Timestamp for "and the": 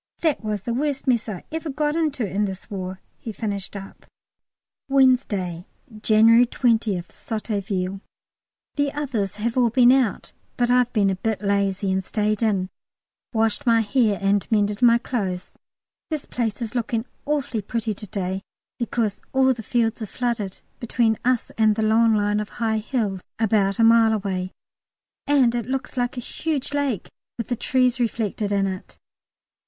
21.59-21.83